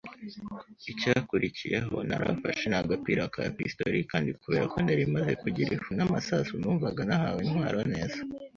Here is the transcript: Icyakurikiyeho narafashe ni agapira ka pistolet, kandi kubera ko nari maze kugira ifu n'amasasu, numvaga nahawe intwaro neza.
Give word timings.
Icyakurikiyeho 0.91 1.95
narafashe 2.07 2.65
ni 2.67 2.77
agapira 2.81 3.23
ka 3.33 3.41
pistolet, 3.57 4.05
kandi 4.11 4.29
kubera 4.41 4.65
ko 4.71 4.77
nari 4.85 5.03
maze 5.15 5.31
kugira 5.41 5.69
ifu 5.77 5.91
n'amasasu, 5.95 6.53
numvaga 6.61 7.01
nahawe 7.09 7.39
intwaro 7.45 7.79
neza. 7.93 8.17